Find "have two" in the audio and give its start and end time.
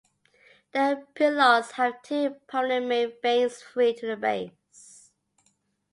1.73-2.37